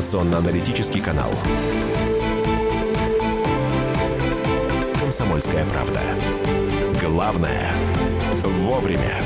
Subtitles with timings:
[0.00, 1.30] информационно-аналитический канал.
[4.98, 6.00] «Комсомольская правда».
[7.02, 7.70] Главное–
[8.42, 9.20] вовремя.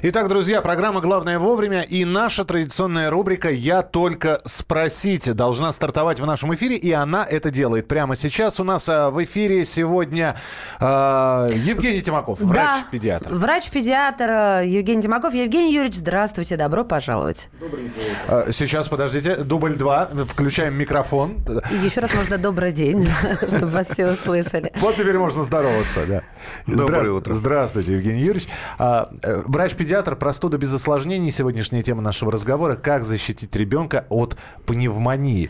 [0.00, 6.26] Итак, друзья, программа «Главное вовремя» и наша традиционная рубрика «Я только спросите» должна стартовать в
[6.26, 8.60] нашем эфире, и она это делает прямо сейчас.
[8.60, 10.36] У нас а, в эфире сегодня
[10.78, 13.30] э, Евгений Тимаков, врач-педиатр.
[13.30, 15.34] Да, врач-педиатр э, Евгений Тимаков.
[15.34, 17.48] Евгений Юрьевич, здравствуйте, добро пожаловать.
[18.28, 21.38] А, сейчас, подождите, дубль два, включаем микрофон.
[21.72, 23.04] И еще раз можно «добрый день»,
[23.48, 24.72] чтобы вас все услышали.
[24.76, 26.22] Вот теперь можно здороваться, да.
[26.68, 27.32] Доброе утро.
[27.32, 28.48] Здравствуйте, Евгений Юрьевич.
[28.78, 29.06] Э,
[29.44, 31.30] врач-педиатр педиатр, простуда без осложнений.
[31.30, 32.74] Сегодняшняя тема нашего разговора.
[32.74, 35.48] Как защитить ребенка от пневмонии.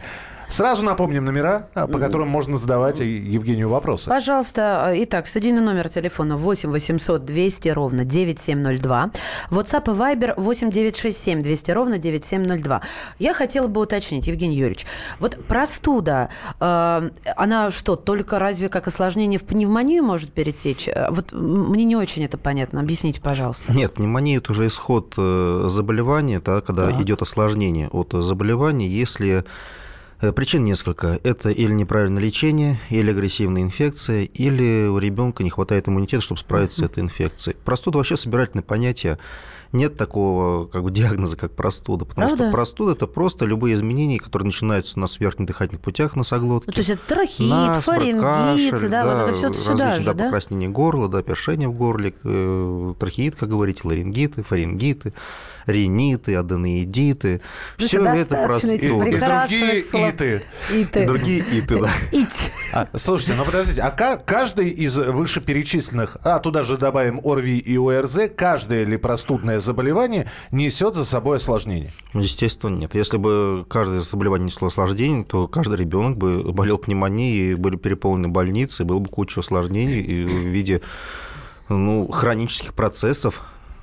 [0.49, 4.09] Сразу напомним номера, а, по которым можно задавать Евгению вопросы.
[4.09, 4.93] Пожалуйста.
[4.97, 9.11] Итак, студийный номер телефона 8 800 200 ровно 9702.
[9.51, 12.81] WhatsApp и Viber 8 967 200 ровно 9702.
[13.19, 14.87] Я хотела бы уточнить, Евгений Юрьевич,
[15.21, 20.89] вот простуда, э, она что, только разве как осложнение в пневмонию может перетечь?
[20.89, 22.81] Э, вот мне не очень это понятно.
[22.81, 23.73] Объясните, пожалуйста.
[23.73, 27.01] Нет, пневмония– это уже исход э, заболевания, да, когда так.
[27.01, 29.43] идет осложнение от заболевания, если Э,
[30.35, 31.19] причин несколько.
[31.23, 36.81] Это или неправильное лечение, или агрессивная инфекция, или у ребенка не хватает иммунитета, чтобы справиться
[36.81, 37.57] с этой инфекцией.
[37.65, 39.19] Простуда вообще собирательное понятие.
[39.73, 42.45] Нет такого как бы, диагноза, как простуда, потому Правда?
[42.45, 46.69] что простуда– это просто любые изменения, которые начинаются у нас в верхних дыхательных путях носоглотки.
[46.69, 50.05] Ну, то есть это трахеит, насморк, фарингит, кашель, да, да, вот это все сюда же,
[50.05, 50.25] да, да?
[50.25, 55.13] покраснение горла, да, першение в горле, э, трахеит, как говорите, ларингиты, фарингиты
[55.69, 57.41] риниты, аденоидиты.
[57.77, 58.75] Все это простуда.
[58.75, 60.43] И, другие иты.
[60.71, 61.07] иты.
[61.07, 61.91] Другие иты, да.
[62.73, 68.31] А, слушайте, ну подождите, а каждый из вышеперечисленных, а туда же добавим ОРВИ и ОРЗ,
[68.37, 71.93] каждое ли простудное заболевание несет за собой осложнение?
[72.13, 72.95] Естественно, нет.
[72.95, 78.85] Если бы каждое заболевание несло осложнение, то каждый ребенок бы болел пневмонией, были переполнены больницы,
[78.85, 80.83] было бы куча осложнений в виде
[81.69, 83.43] ну, хронических процессов,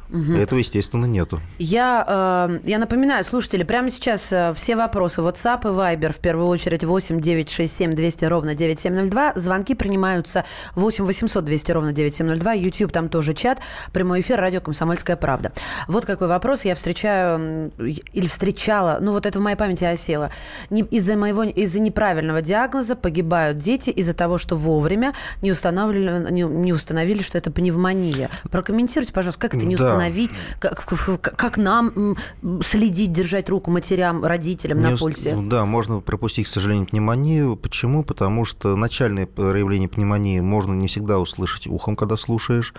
[0.10, 0.34] Угу.
[0.34, 1.40] Этого, естественно, нету.
[1.58, 6.48] Я, э, я напоминаю, слушатели, прямо сейчас э, все вопросы WhatsApp и Viber, в первую
[6.48, 9.34] очередь 8 967 200 ровно 9702.
[9.36, 10.46] Звонки принимаются
[10.76, 12.54] 8 800 200 ровно 9702.
[12.54, 13.60] YouTube, там тоже чат.
[13.94, 15.52] Прямой эфир, радио «Комсомольская правда».
[15.88, 20.30] Вот какой вопрос я встречаю или встречала, ну вот это в моей памяти осело.
[20.70, 26.44] Не, из-за моего, из-за неправильного диагноза погибают дети из-за того, что вовремя не установили, не,
[26.44, 28.30] не установили, что это пневмония.
[28.52, 29.95] Прокомментируйте, пожалуйста, как это не установили?
[29.96, 30.32] Остановить?
[30.60, 30.86] Как,
[31.22, 32.16] как нам
[32.62, 35.36] следить, держать руку матерям, родителям на пульсе?
[35.36, 37.56] Да, можно пропустить, к сожалению, пневмонию.
[37.56, 38.04] Почему?
[38.04, 42.74] Потому что начальное проявление пневмонии можно не всегда услышать ухом, когда слушаешь.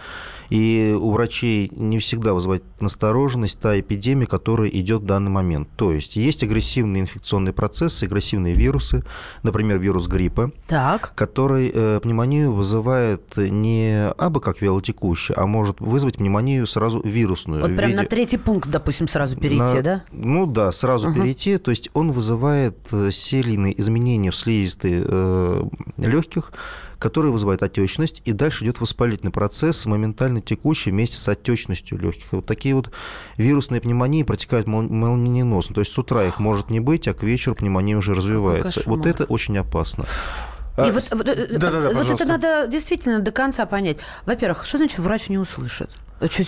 [0.51, 5.69] И у врачей не всегда вызывает настороженность та эпидемия, которая идет в данный момент.
[5.77, 9.03] То есть есть агрессивные инфекционные процессы, агрессивные вирусы,
[9.43, 11.13] например, вирус гриппа, так.
[11.15, 17.63] который э, пневмонию вызывает не абы как вялотекущий, а может вызвать пневмонию сразу вирусную.
[17.63, 18.03] Вот прям виде...
[18.03, 19.83] на третий пункт, допустим, сразу перейти, на...
[19.83, 20.05] да?
[20.13, 21.21] Ну да, сразу угу.
[21.21, 21.59] перейти.
[21.59, 25.63] То есть он вызывает э, серийные изменения в слизистой э,
[25.99, 26.53] легких,
[26.99, 32.33] которые вызывают отечность, и дальше идет воспалительный процесс, моментально текущий вместе с отечностью легких.
[32.33, 32.91] Вот такие вот
[33.37, 35.75] вирусные пневмонии протекают молниеносно.
[35.75, 38.83] То есть с утра их может не быть, а к вечеру пневмония уже развивается.
[38.87, 40.05] Вот это очень опасно.
[40.79, 43.97] И а, вот, да, да, да, вот это надо действительно до конца понять.
[44.27, 45.91] Во-первых, что значит врач не услышит?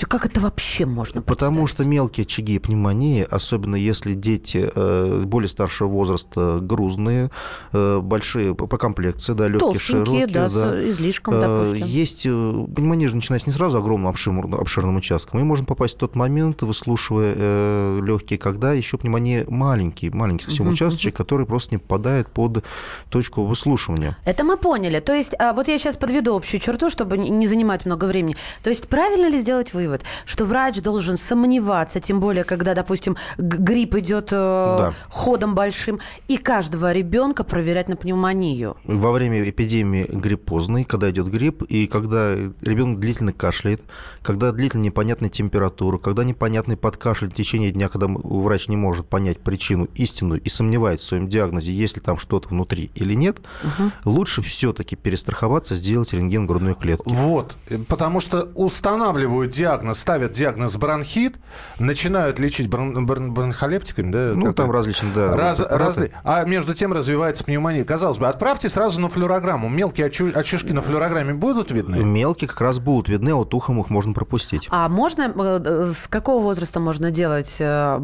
[0.09, 5.89] Как это вообще можно Потому что мелкие очаги пневмонии, особенно если дети э, более старшего
[5.89, 7.31] возраста грузные,
[7.73, 10.27] э, большие по комплекции, да, легкие, широкие.
[10.27, 10.49] да, да.
[10.49, 11.87] с излишком, э, допустим.
[11.87, 15.41] Есть, пневмония же начинается не сразу огромным обширным, обширным участком.
[15.41, 21.15] Мы можем попасть в тот момент, выслушивая легкие, когда еще пневмония маленький, маленький совсем участочек,
[21.17, 22.65] который просто не попадает под
[23.11, 24.17] точку выслушивания.
[24.25, 25.01] Это мы поняли.
[25.01, 28.37] То есть, а, вот я сейчас подведу общую черту, чтобы не занимать много времени.
[28.63, 33.17] То есть, правильно ли сделать сделать вывод, что врач должен сомневаться, тем более, когда, допустим,
[33.39, 34.95] грипп идет э, да.
[35.09, 38.77] ходом большим, и каждого ребенка проверять на пневмонию.
[38.85, 43.83] Во время эпидемии гриппозной, когда идет грипп, и когда ребенок длительно кашляет,
[44.23, 49.41] когда длительно непонятная температура, когда непонятный подкашель в течение дня, когда врач не может понять
[49.41, 53.91] причину истинную и сомневается в своем диагнозе, есть ли там что-то внутри или нет, угу.
[54.05, 57.09] лучше все-таки перестраховаться, сделать рентген грудной клетки.
[57.09, 57.57] Вот,
[57.89, 61.37] потому что устанавливают устанавливают диагноз, ставят диагноз бронхит,
[61.79, 64.33] начинают лечить брон, брон, бронхолептиками, да?
[64.35, 65.37] Ну, там различные, да.
[65.37, 66.13] Раз, разли...
[66.25, 67.85] А между тем развивается пневмония.
[67.85, 69.69] Казалось бы, отправьте сразу на флюорограмму.
[69.69, 71.97] Мелкие очишки на флюорограмме будут видны?
[71.97, 74.69] Мелкие как раз будут видны, а вот ухом их можно пропустить.
[74.71, 77.99] А можно, э, с какого возраста можно делать э,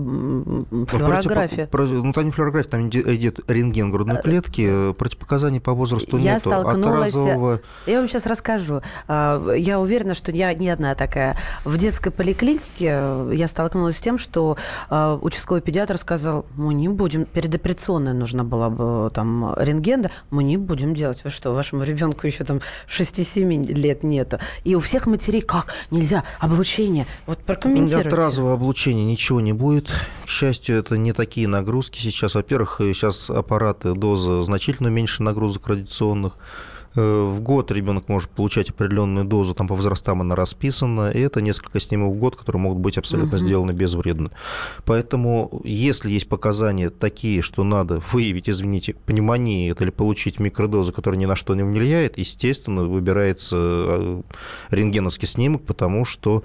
[0.88, 1.69] флюорографию?
[1.73, 6.50] Ну, там не флюорография, там идет рентген грудной клетки, противопоказаний по возрасту я нету.
[6.50, 7.14] Столкнулась...
[7.14, 7.61] Разового...
[7.87, 8.82] Я вам сейчас расскажу.
[9.08, 11.33] А, я уверена, что я не одна такая.
[11.64, 12.84] В детской поликлинике
[13.32, 14.56] я столкнулась с тем, что
[14.88, 20.56] а, участковый педиатр сказал, мы не будем, передоперационная нужна была бы там рентген, мы не
[20.56, 21.22] будем делать.
[21.25, 24.38] Вы что, вашему ребенку еще там 6-7 лет нету.
[24.64, 25.75] И у всех матерей как?
[25.90, 27.06] Нельзя, облучение.
[27.26, 28.08] Вот прокомментируйте.
[28.08, 29.90] От разового облучения ничего не будет.
[30.25, 32.34] К счастью, это не такие нагрузки сейчас.
[32.34, 36.34] Во-первых, сейчас аппараты, доза значительно меньше нагрузок радиационных.
[36.96, 41.41] Э, в год ребенок может получать определенную дозу, там по возрастам она расписана, и это
[41.41, 43.44] несколько снимок в год, которые могут быть абсолютно угу.
[43.44, 44.31] сделаны безвредно.
[44.85, 51.26] Поэтому, если есть показания такие, что надо выявить, извините, пневмонию или получить микродозу, которая ни
[51.26, 54.23] на что не влияет, естественно, выбирается э,
[54.70, 56.44] рентгеновский снимок, потому что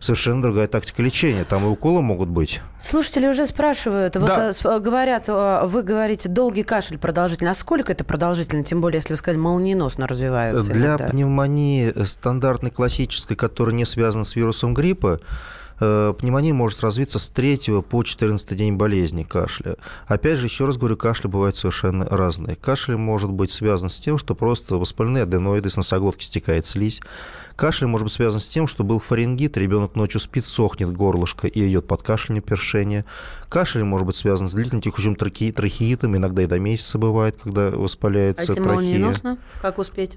[0.00, 1.44] совершенно другая тактика лечения.
[1.44, 2.60] Там и уколы могут быть.
[2.82, 4.50] Слушатели уже спрашивают, вот да.
[4.64, 7.52] Э, говорят, э, вы говорите, долгий кашель продолжительный.
[7.52, 8.64] А сколько это продолжительно?
[8.64, 10.72] Тем более, если вы сказали, молниеносно развивается.
[10.72, 11.08] Для иногда.
[11.08, 15.24] пневмонии стандартной классической, которая не связана с вирусом гриппа, Э,
[15.80, 19.76] пневмония может развиться с 3 по 14 день болезни кашля.
[20.06, 22.56] Опять же, еще раз говорю, кашли бывают совершенно разные.
[22.56, 27.00] Кашель может быть связан с тем, что просто воспаленные аденоиды, с носоглотки стекает слизь.
[27.56, 31.68] Кашель может быть связан с тем, что был фарингит, ребенок ночью спит, сохнет горлышко и
[31.68, 33.04] идет под кашляние, першение.
[33.48, 38.52] Кашель может быть связан с длительным текущим трахеитом, иногда и до месяца бывает, когда воспаляется
[38.52, 39.38] а если трахея.
[39.60, 40.16] как успеть?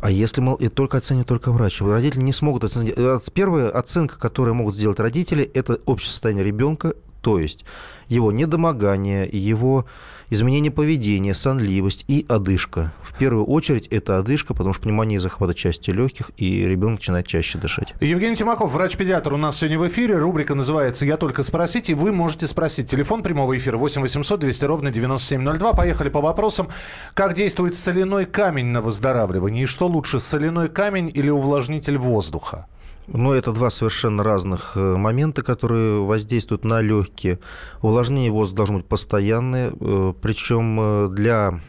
[0.00, 2.94] А если мол, и только оценит только врач, родители не смогут оценить.
[2.96, 7.64] Э, первая оценка, которую могут сделать родители, это общее состояние ребенка, то есть
[8.08, 9.86] его недомогание, его
[10.30, 12.92] изменение поведения, сонливость и одышка.
[13.02, 17.58] В первую очередь это одышка, потому что пневмония захватывает части легких, и ребенок начинает чаще
[17.58, 17.94] дышать.
[18.00, 20.16] Евгений Тимаков, врач-педиатр, у нас сегодня в эфире.
[20.16, 22.88] Рубрика называется «Я только спросить», и вы можете спросить.
[22.88, 25.72] Телефон прямого эфира 8 800 200 ровно 9702.
[25.74, 26.68] Поехали по вопросам.
[27.14, 29.64] Как действует соляной камень на выздоравливание?
[29.64, 32.66] И что лучше, соляной камень или увлажнитель воздуха?
[33.12, 37.40] Ну, это два совершенно разных э, момента, которые воздействуют на легкие.
[37.82, 41.60] Увлажнение воздуха должно быть постоянное, э, причем э, для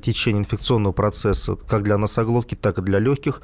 [0.00, 3.42] течения инфекционного процесса, как для носоглотки, так и для легких,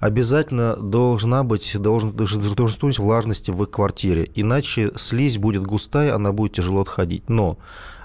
[0.00, 4.30] обязательно должна быть, должен, должен быть влажности в квартире.
[4.34, 7.28] Иначе слизь будет густая, она будет тяжело отходить.
[7.28, 7.58] Но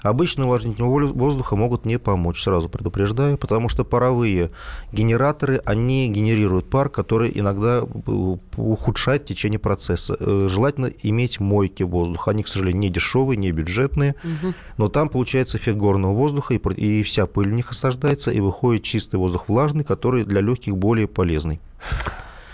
[0.04, 4.50] Обычные увлажнители воздуха могут не помочь, сразу предупреждаю, потому что паровые
[4.92, 10.14] генераторы, они генерируют пар, который иногда ухудшает течение процесса.
[10.20, 12.32] Э, желательно иметь мойки воздуха.
[12.32, 14.52] Они, к сожалению, не дешевые, не бюджетные, угу.
[14.76, 19.16] но там получается эффект горного воздуха, и, вся пыль у них осаждается, и выходит чистый
[19.16, 21.60] воздух влажный, который для легких более полезный.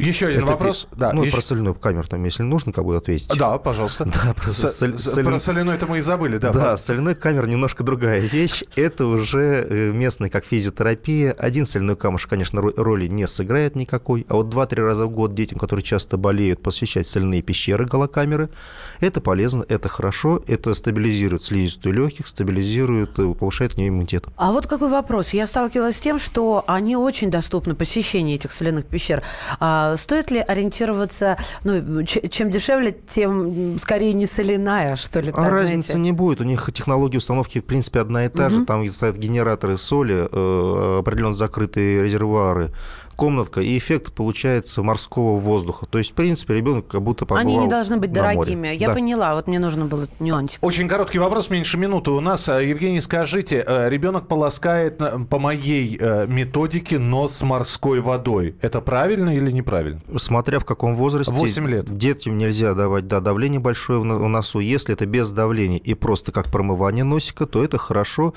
[0.00, 0.88] Еще один это, вопрос.
[0.96, 1.32] Да, ну, еще...
[1.32, 3.28] про соляную камеру, там, если нужно, как бы ответить.
[3.36, 4.08] Да, пожалуйста.
[4.20, 4.70] Да, про, С...
[4.72, 5.24] соль...
[5.24, 6.52] про соляной это мы и забыли, да.
[6.52, 8.64] Да, соляной камера немножко другая вещь.
[8.76, 11.32] Это уже э, местная, как физиотерапия.
[11.32, 14.26] Один соляной камушек, конечно, роли не сыграет никакой.
[14.28, 18.50] А вот два-три раза в год детям, которые часто болеют, посвящать соляные пещеры, голокамеры,
[19.00, 24.26] это полезно, это хорошо, это стабилизирует слизистую легких, стабилизирует, э, повышает у иммунитет.
[24.36, 25.30] А вот какой вопрос.
[25.30, 29.22] Я сталкивалась с тем, что они очень доступны, посещение этих соляных пещер.
[29.58, 35.30] А стоит ли ориентироваться, ну, чем дешевле, тем скорее не соляная, что ли?
[35.30, 36.40] Так, а разницы не будет.
[36.40, 38.54] У них технология установки, в принципе, одна и та угу.
[38.56, 38.64] же.
[38.66, 42.72] Там стоят генераторы соли, э, определенно закрытые резервуары
[43.20, 45.84] комнатка, и эффект получается морского воздуха.
[45.84, 48.68] То есть, в принципе, ребенок как будто побывал Они не должны быть дорогими.
[48.68, 48.76] Море.
[48.76, 48.94] Я да.
[48.94, 50.58] поняла, вот мне нужно было нюансик.
[50.62, 52.48] Очень короткий вопрос, меньше минуты у нас.
[52.48, 58.54] Э, Евгений, скажите, э, ребенок полоскает по моей э, методике нос с морской водой.
[58.62, 60.00] Это правильно или неправильно?
[60.16, 61.30] Смотря в каком возрасте.
[61.30, 61.94] 8 лет.
[61.94, 64.60] Детям нельзя давать да, давление большое в носу.
[64.60, 68.32] Если это без давления и просто как промывание носика, то это хорошо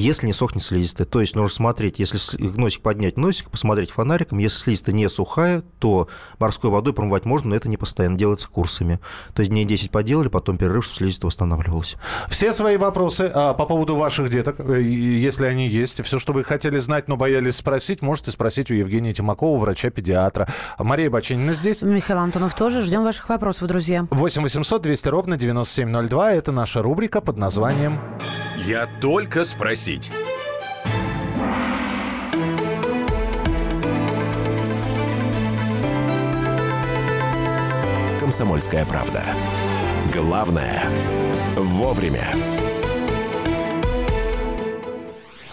[0.00, 1.06] если не сохнет слизистая.
[1.06, 6.08] То есть нужно смотреть, если носик поднять носик, посмотреть фонариком, если слизистая не сухая, то
[6.38, 9.00] морской водой промывать можно, но это не постоянно делается курсами.
[9.34, 11.96] То есть дней 10 поделали, потом перерыв, чтобы слизистая восстанавливалась.
[12.28, 16.44] Все свои вопросы а, по поводу ваших деток, э, если они есть, все, что вы
[16.44, 20.48] хотели знать, но боялись спросить, можете спросить у Евгения Тимакова, врача-педиатра.
[20.78, 21.82] Мария Бачинина здесь.
[21.82, 22.82] Михаил Антонов тоже.
[22.82, 24.06] Ждем ваших вопросов, друзья.
[24.10, 26.32] 8 800 200 ровно 9702.
[26.32, 27.98] Это наша рубрика под названием
[28.66, 30.12] «Я только спросил» спросить.
[38.18, 39.22] «Комсомольская правда».
[40.12, 40.82] Главное–
[41.56, 42.26] вовремя.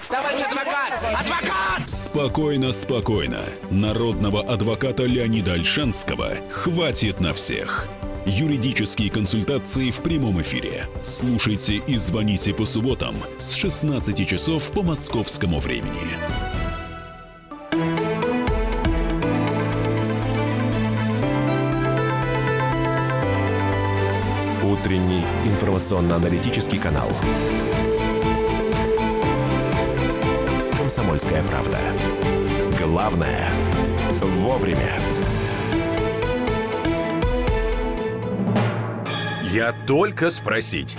[0.09, 0.93] Товарищ адвокат!
[1.03, 1.89] Адвокат!
[1.89, 3.41] Спокойно, спокойно.
[3.69, 7.87] Народного адвоката Леонида Альшанского хватит на всех.
[8.25, 10.87] Юридические консультации в прямом эфире.
[11.01, 16.17] Слушайте и звоните по субботам с 16 часов по московскому времени.
[24.63, 27.09] Утренний информационно-аналитический канал.
[30.77, 31.79] «Комсомольская правда».
[32.79, 33.49] Главное–
[34.21, 34.93] вовремя.
[39.53, 40.97] Я только спросить.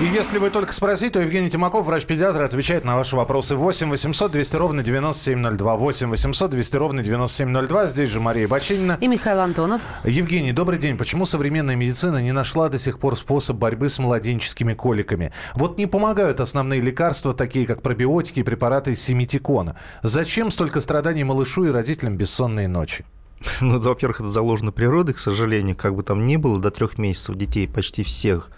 [0.00, 3.54] И если вы только спросите, то Евгений Тимаков, врач-педиатр, отвечает на ваши вопросы.
[3.54, 5.76] 8 800 200 ровно 9702.
[5.76, 7.86] 8 800 200 ровно 9702.
[7.86, 8.98] Здесь же Мария Бачинина.
[9.00, 9.82] И Михаил Антонов.
[10.02, 10.98] Евгений, добрый день.
[10.98, 15.32] Почему современная медицина не нашла до сих пор способ борьбы с младенческими коликами?
[15.54, 19.76] Вот не помогают основные лекарства, такие как пробиотики и препараты симитикона.
[20.02, 23.04] Зачем столько страданий малышу и родителям бессонные ночи?
[23.60, 27.36] Ну, во-первых, это заложено природой, к сожалению, как бы там ни было, до трех месяцев
[27.36, 28.50] детей почти всех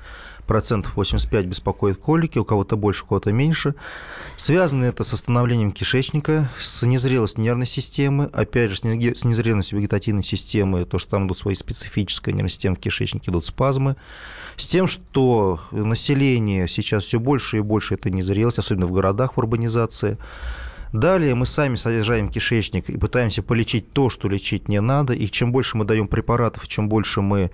[0.46, 3.74] процентов 85 беспокоит колики, у кого-то больше, у кого-то меньше.
[4.36, 10.84] Связано это с остановлением кишечника, с незрелостью нервной системы, опять же, с незрелостью вегетативной системы,
[10.84, 13.96] то, что там идут свои специфические нервные системы в кишечнике, идут спазмы,
[14.56, 19.38] с тем, что население сейчас все больше и больше это незрелость, особенно в городах, в
[19.38, 20.16] урбанизации.
[20.92, 25.12] Далее мы сами содержаем кишечник и пытаемся полечить то, что лечить не надо.
[25.12, 27.50] И чем больше мы даем препаратов, чем больше мы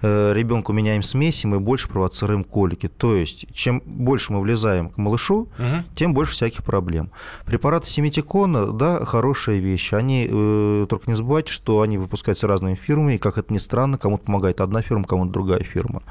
[0.00, 2.88] Э, ребенку меняем смеси, мы больше провоцируем колики.
[2.88, 5.84] То есть, чем больше мы влезаем к малышу, угу.
[5.96, 7.10] тем больше всяких проблем.
[7.44, 9.92] Препараты семитикона, да, хорошая вещь.
[9.92, 13.98] Они, э, только не забывайте, что они выпускаются разными фирмами, и, как это ни странно,
[13.98, 16.02] кому-то помогает одна фирма, кому-то другая фирма.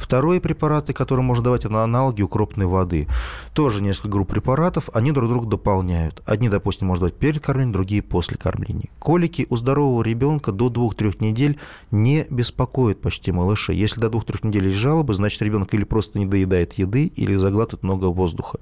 [0.00, 3.06] Вторые препараты, которые можно давать, это аналоги укропной воды.
[3.52, 6.22] Тоже несколько групп препаратов, они друг друга дополняют.
[6.24, 8.88] Одни, допустим, можно давать перед кормлением, другие после кормления.
[8.98, 11.58] Колики у здорового ребенка до 2-3 недель
[11.90, 13.74] не беспокоят почти малыша.
[13.74, 17.82] Если до 2-3 недель есть жалобы, значит, ребенок или просто не доедает еды, или заглатывает
[17.82, 18.58] много воздуха.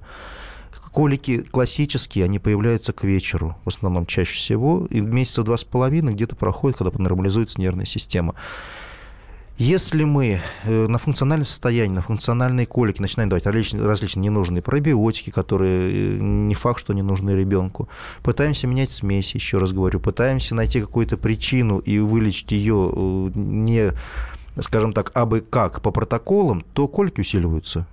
[0.91, 6.13] Колики классические, они появляются к вечеру, в основном чаще всего, и месяца два с половиной
[6.13, 8.35] где-то проходит, когда нормализуется нервная система.
[9.59, 15.31] Если мы э, на функциональное состояние, на функциональные колики начинаем давать различные, различные ненужные пробиотики,
[15.31, 17.89] которые э, не факт, что не нужны ребенку,
[18.23, 23.91] пытаемся менять смеси, еще раз говорю, пытаемся найти какую-то причину и вылечить ее э, не
[24.61, 27.85] скажем так, абы как по протоколам, то кольки усиливаются.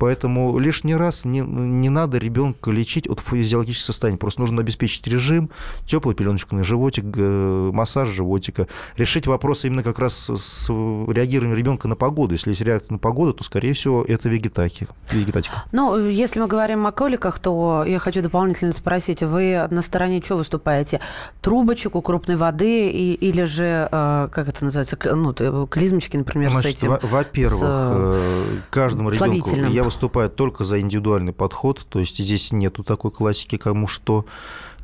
[0.00, 4.16] Поэтому лишний раз не, не надо ребенка лечить от физиологического состояния.
[4.16, 5.50] Просто нужно обеспечить режим,
[5.84, 8.66] теплую пеленочку на животик, массаж животика.
[8.96, 12.32] Решить вопрос именно как раз с реагированием ребенка на погоду.
[12.32, 14.94] Если есть реакция на погоду, то, скорее всего, это вегетатика.
[15.12, 15.64] вегетатика.
[15.70, 20.38] Ну, если мы говорим о коликах, то я хочу дополнительно спросить, вы на стороне чего
[20.38, 21.00] выступаете?
[21.42, 26.78] Трубочек у крупной воды и, или же, э, как это называется, ну, клизмочки, например, Значит,
[26.78, 26.98] с этим?
[27.02, 27.62] Во-первых.
[27.62, 29.56] Э, каждому ребенку...
[29.68, 34.24] Я выступают только за индивидуальный подход, то есть здесь нету такой классики, кому что.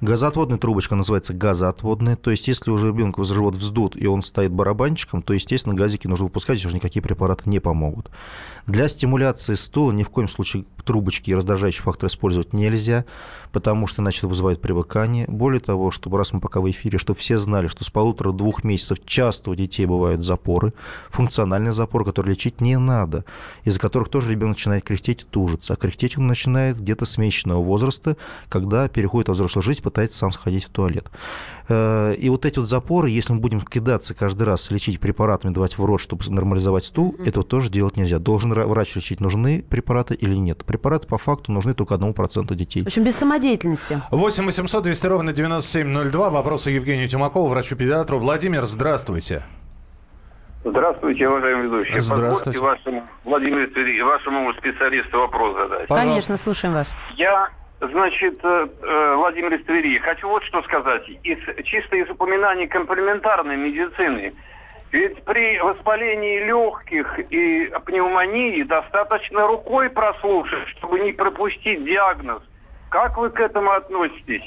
[0.01, 5.23] Газоотводная трубочка называется газоотводная, то есть если уже ребенку живот вздут и он стоит барабанчиком,
[5.23, 8.11] то, естественно, газики нужно выпускать, уже никакие препараты не помогут.
[8.67, 13.05] Для стимуляции стула ни в коем случае трубочки и раздражающий фактор использовать нельзя,
[13.53, 15.27] потому что иначе это вызывает привыкание.
[15.29, 18.99] Более того, чтобы раз мы пока в эфире, чтобы все знали, что с полутора-двух месяцев
[19.05, 20.73] часто у детей бывают запоры,
[21.11, 23.25] функциональный запор, который лечить не надо,
[23.65, 25.75] из-за которых тоже ребенок начинает кряхтеть и тужиться.
[25.75, 28.17] А кряхтеть он начинает где-то с месячного возраста,
[28.49, 31.11] когда переходит во взрослую жизнь, пытается сам сходить в туалет.
[31.69, 35.79] Э, и вот эти вот запоры, если мы будем кидаться каждый раз, лечить препаратами, давать
[35.79, 37.29] в рот, чтобы нормализовать стул, mm-hmm.
[37.29, 38.19] этого тоже делать нельзя.
[38.19, 40.65] Должен врач лечить, нужны препараты или нет.
[40.77, 42.83] Препараты по факту нужны только одному проценту детей.
[42.83, 43.99] В общем, без самодеятельности.
[44.11, 46.29] 8 800 200 ровно 9702.
[46.29, 48.19] Вопросы Евгению Тимакову, врачу-педиатру.
[48.19, 49.43] Владимир, здравствуйте.
[50.65, 51.99] Здравствуйте, уважаемый ведущий.
[52.01, 52.59] Здравствуйте.
[52.59, 55.89] Позвольте вашему, Владимиру, вашему специалисту вопрос задать.
[55.89, 55.95] Пожалуйста.
[55.95, 56.95] Конечно, слушаем вас.
[57.17, 61.07] Я Значит, э, э, Владимир из Твери, хочу вот что сказать.
[61.23, 64.35] Из, чисто из упоминаний комплементарной медицины.
[64.93, 72.43] Ведь при воспалении легких и пневмонии достаточно рукой прослушать, чтобы не пропустить диагноз.
[72.89, 74.45] Как вы к этому относитесь?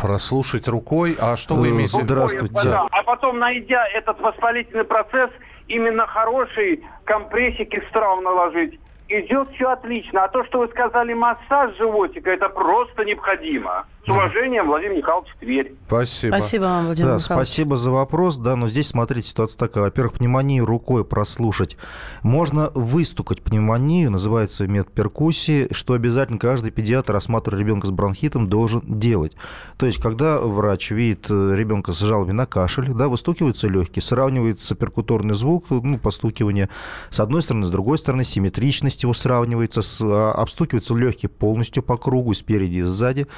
[0.00, 1.16] Прослушать рукой?
[1.20, 2.14] А что вы имеете в виду?
[2.14, 2.54] Здравствуйте.
[2.64, 2.86] Да.
[2.90, 5.30] А потом, найдя этот воспалительный процесс,
[5.68, 8.78] именно хороший компрессик из трав наложить
[9.08, 10.24] идет все отлично.
[10.24, 13.86] А то, что вы сказали, массаж животика, это просто необходимо.
[14.04, 15.76] С уважением, Владимир Михайлович Тверь.
[15.86, 16.34] Спасибо.
[16.36, 17.48] Спасибо вам, Владимир Да, Михайлович.
[17.48, 18.36] спасибо за вопрос.
[18.36, 19.84] Да, но здесь, смотрите, ситуация такая.
[19.84, 21.76] Во-первых, пневмонию рукой прослушать.
[22.24, 28.82] Можно выстукать пневмонию, называется метод перкуссии, что обязательно каждый педиатр, рассматривая ребенка с бронхитом, должен
[28.84, 29.36] делать.
[29.76, 34.74] То есть, когда врач видит э, ребенка с жалобами на кашель, да, выстукиваются легкие, сравнивается
[34.74, 36.68] перкуторный звук, ну, постукивание
[37.10, 41.96] с одной стороны, с другой стороны, симметричность его сравнивается, с, а, обстукиваются легкие полностью по
[41.96, 43.28] кругу, спереди и сзади.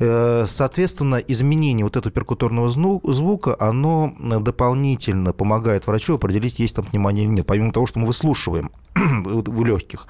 [0.00, 6.86] Э, Соответственно, изменение вот этого перкуторного звука, оно э, дополнительно помогает врачу определить, есть там
[6.86, 10.06] пневмония или нет, помимо того, что мы выслушиваем у легких.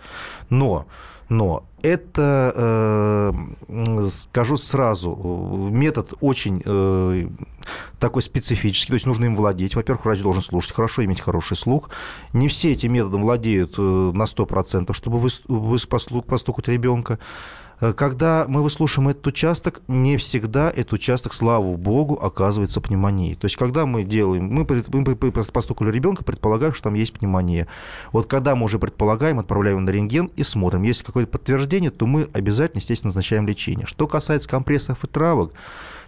[0.49, 0.87] Но,
[1.29, 3.35] но это,
[3.69, 6.63] э, скажу сразу, метод очень
[7.99, 9.75] такой специфический, то есть нужно им владеть.
[9.75, 11.91] Во-первых, врач должен слушать хорошо, иметь хороший слух.
[12.33, 17.19] Не все этим методом владеют на 100%, чтобы выс- выс- постукать ребенка.
[17.81, 23.35] Э, Когда мы выслушаем этот участок, не всегда этот участок, слава богу, оказывается пневмонией.
[23.35, 27.67] То есть, когда мы делаем, мы, мы постукали ребенка, предполагаем, что там есть пневмония.
[28.13, 30.83] Вот когда мы уже предполагаем, отправляем на рентген и смотрим.
[30.83, 33.87] Если какое-то подтверждение, то мы обязательно, естественно, назначаем лечение.
[33.87, 35.53] Что касается компрессов и травок,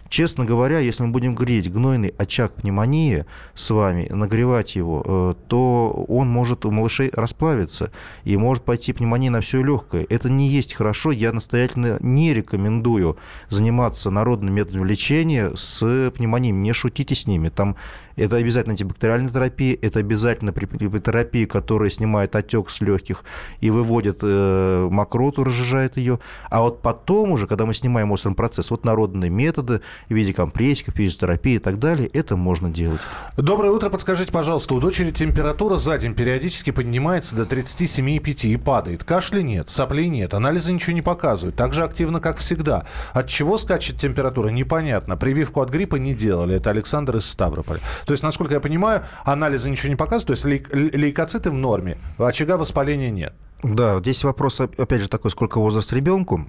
[0.09, 6.05] Честно говоря, если мы будем греть гнойный очаг пневмонии с вами, нагревать его, э, то
[6.07, 7.91] он может у малышей расплавиться
[8.23, 10.05] и может пойти пневмония на все легкое.
[10.09, 11.11] Это не есть хорошо.
[11.11, 13.17] Я настоятельно не рекомендую
[13.49, 16.53] заниматься народным методом лечения с пневмонией.
[16.53, 17.49] Не шутите с ними.
[17.49, 17.75] Там
[18.15, 23.23] это обязательно антибактериальная терапия, это обязательно терапия, которая снимает отек с легких
[23.59, 26.19] и выводит э, мокроту, разжижает ее.
[26.49, 30.95] А вот потом уже, когда мы снимаем острый процесс, вот народные методы в виде компрессиков,
[30.95, 33.01] физиотерапии и так далее, это можно делать.
[33.37, 33.89] Доброе утро.
[33.89, 39.03] Подскажите, пожалуйста, у дочери температура за день периодически поднимается до 37,5 и падает.
[39.03, 41.55] Кашля нет, соплей нет, анализы ничего не показывают.
[41.55, 42.85] Так же активно, как всегда.
[43.13, 45.17] От чего скачет температура, непонятно.
[45.17, 46.55] Прививку от гриппа не делали.
[46.55, 47.79] Это Александр из Ставрополя.
[48.05, 50.27] То есть, насколько я понимаю, анализы ничего не показывают.
[50.27, 53.33] То есть лейк- лей- лейкоциты в норме, очага воспаления нет.
[53.63, 56.45] Да, здесь вопрос, опять же, такой, сколько возраст ребенку.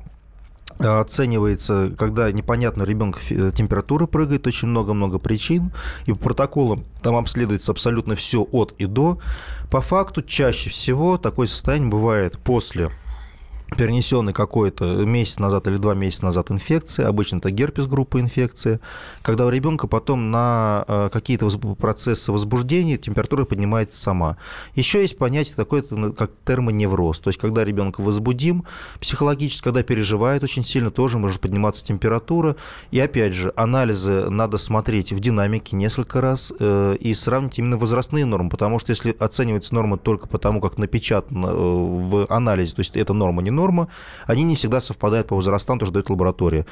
[0.80, 5.70] А, Оценивается, когда непонятно, у ребенка фи- температура прыгает, очень много-много причин,
[6.06, 9.18] и по протоколам там обследуется абсолютно все от и до.
[9.70, 12.90] По факту чаще всего такое состояние бывает после
[13.76, 18.80] перенесенной какой-то месяц назад или два месяца назад инфекции, обычно это герпес группа инфекции,
[19.22, 24.37] когда у ребенка потом на э, какие-то процессы возбуждения температура поднимается сама.
[24.74, 28.64] Еще есть понятие такое, как термоневроз, то есть когда ребенка возбудим
[29.00, 32.56] психологически, когда переживает очень сильно, тоже может подниматься температура.
[32.90, 38.24] И опять же, анализы надо смотреть в динамике несколько раз э, и сравнить именно возрастные
[38.24, 42.96] нормы, потому что если оценивается норма только потому, как напечатано э, в анализе, то есть
[42.96, 43.63] это норма, не норма,
[44.27, 46.66] они не всегда совпадают по возрастам, тоже дает лаборатория.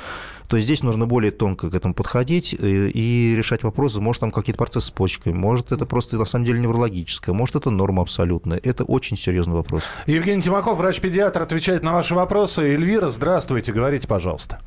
[0.48, 4.00] То есть здесь нужно более тонко к этому подходить э, и решать вопросы.
[4.00, 7.70] Может, там какие-то процессы с почкой, может, это просто на самом деле неврологическое, может, это
[7.70, 8.60] норма абсолютная.
[8.62, 9.82] Это очень серьезный вопрос.
[10.06, 12.62] Евгений Тимаков, врач-педиатр, отвечает на ваши вопросы.
[12.62, 14.60] Эльвира, здравствуйте, говорите, пожалуйста.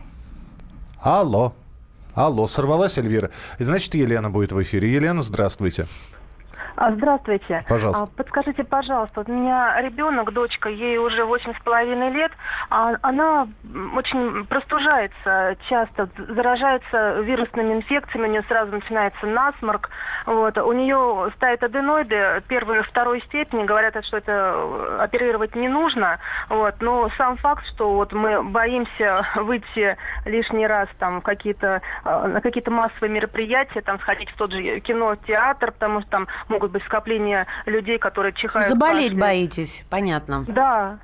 [1.00, 1.54] Алло.
[2.16, 3.30] Алло, сорвалась Эльвира.
[3.60, 4.94] Значит, Елена будет в эфире.
[4.94, 5.86] Елена, здравствуйте.
[6.76, 7.64] А, Здравствуйте.
[7.68, 8.04] Пожалуйста.
[8.04, 12.32] А, Подскажите, пожалуйста, вот у меня ребенок, дочка, ей уже восемь с половиной лет,
[12.70, 13.48] а она
[13.96, 19.90] очень простужается часто, заражается вирусными инфекциями, у нее сразу начинается насморк.
[20.26, 20.58] Вот.
[20.58, 26.20] У нее стоят аденоиды первой и второй степени, говорят, что это э, оперировать не нужно.
[26.50, 26.76] Вот.
[26.82, 32.42] Но сам факт, что вот мы боимся выйти лишний раз там в какие-то, э, на
[32.42, 36.84] какие-то массовые мероприятия, там сходить в тот же кино, театр, потому что там могут быть
[36.84, 38.69] скопления людей, которые чихают.
[38.69, 39.19] Заболеть кашляют.
[39.19, 40.45] боитесь, понятно.
[40.47, 40.99] Да.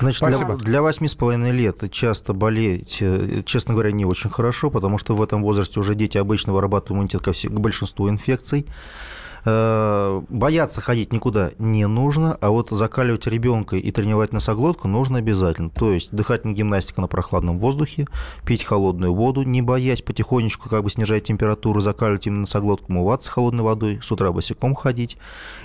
[0.00, 0.56] Значит, для, Спасибо.
[0.56, 5.42] для 8,5 лет часто болеть, э, честно говоря, не очень хорошо, потому что в этом
[5.42, 8.66] возрасте уже дети обычно вырабатывают иммунитет ко все- к большинству инфекций.
[9.48, 15.70] Э, Бояться ходить никуда не нужно, а вот закаливать ребенка и тренировать носоглотку нужно обязательно.
[15.70, 18.06] То есть дыхательная гимнастика на прохладном воздухе,
[18.44, 23.64] пить холодную воду, не боясь потихонечку как бы снижать температуру, закаливать именно носоглотку, умываться холодной
[23.64, 25.16] водой, с утра босиком ходить.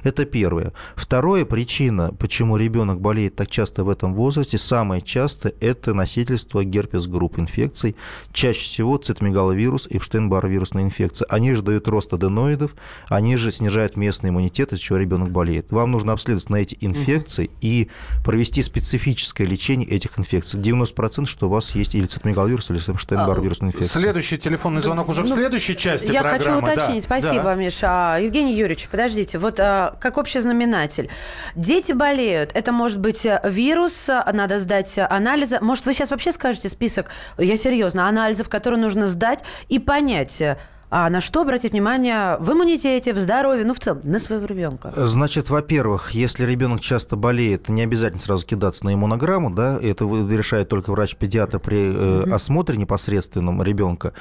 [0.03, 0.71] Это первое.
[0.95, 7.37] Второе причина, почему ребенок болеет так часто в этом возрасте, самое часто это носительство герпес-групп
[7.39, 7.95] инфекций.
[8.31, 11.27] Чаще всего цитомегаловирус и Эпштейн-Бар вирусная инфекция.
[11.29, 12.75] Они же дают рост аденоидов,
[13.09, 15.71] они же снижают снижают местный иммунитет, из-за чего ребенок болеет.
[15.71, 17.89] Вам нужно обследовать на эти инфекции и
[18.23, 20.59] провести специфическое лечение этих инфекций.
[20.59, 24.01] 90% что у вас есть или цитомегаловирус, или Штейнбар вирусная инфекция.
[24.01, 26.61] Следующий телефонный звонок уже в Ну, следующей части Я программы.
[26.61, 27.55] хочу уточнить, Да, спасибо, да.
[27.55, 27.87] Миша.
[27.89, 31.09] А, Евгений Юрьевич, подождите, вот а, как общий знаменатель.
[31.55, 35.59] Дети болеют, это может быть э, вирус, а, надо сдать э, анализы.
[35.61, 37.07] Может, вы сейчас вообще скажете список,
[37.39, 40.57] я серьезно, анализов, которые нужно сдать и понять, э,
[40.95, 44.93] а на что обратить внимание в иммунитете, в здоровье, ну, в целом, на своего ребенка.
[45.07, 50.69] Значит, во-первых, если ребенок часто болеет, не обязательно сразу кидаться на иммунограмму, да, это решает
[50.69, 54.13] только врач-педиатр при э, осмотре непосредственном ребенка.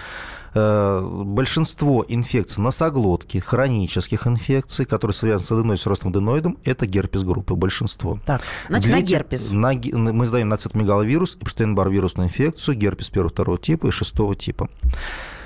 [0.55, 7.23] Э, большинство инфекций носоглотки, хронических инфекций, которые связаны с аденой, с ростом аденоидом, это герпес
[7.23, 8.19] группы, большинство.
[8.25, 9.51] Так, значит, на Длитель- герпес.
[9.51, 14.71] на мы сдаем на цитомегаловирус, Эпштейн-Бар вирусную инфекцию, герпес первого-второго типа и шестого типа.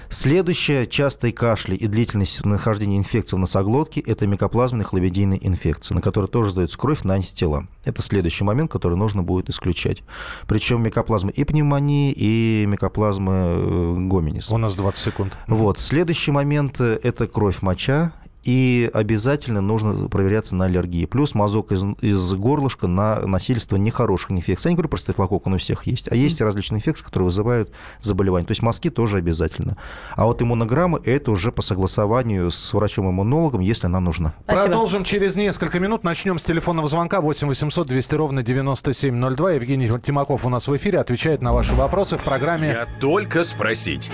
[0.09, 6.29] Следующее, частые кашли и длительность нахождения инфекции в носоглотке– это микоплазменные хламидийные инфекции, на которые
[6.29, 7.67] тоже сдается кровь на антитела.
[7.85, 10.03] Это следующий момент, который нужно будет исключать.
[10.47, 14.51] Причем микоплазмы и пневмонии, и микоплазмы э, гоминис.
[14.53, 15.37] У нас 20 секунд.
[15.49, 15.81] Вот.
[15.81, 18.13] Следующий момент это кровь моча.
[18.47, 21.05] И обязательно нужно проверяться на аллергии.
[21.05, 24.69] Плюс мазок из, из горлышка на насильство нехороших инфекций.
[24.69, 26.11] Я не говорю про стафилококк, он у всех есть.
[26.13, 28.47] А есть различные инфекции, которые вызывают заболевания.
[28.47, 29.77] То есть мазки тоже обязательно.
[30.15, 34.35] А вот иммунограммы– это уже по согласованию с врачом-иммунологом, если она нужна.
[34.45, 34.67] Спасибо.
[34.67, 36.05] Продолжим через несколько минут.
[36.05, 39.51] Начнем с телефонного звонка 8 800 200 ровно 9702.
[39.53, 44.13] Евгений Тимаков у нас в эфире отвечает на ваши вопросы в программе Я только спросить.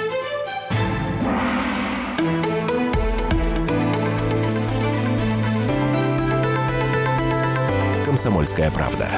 [8.12, 9.09] «Комсомольская правда».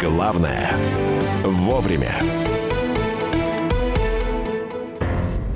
[0.00, 0.70] Главное–
[1.42, 2.12] вовремя.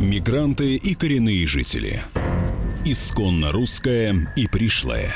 [0.00, 2.02] Мигранты и коренные жители.
[2.84, 5.14] Исконно русское и пришлое.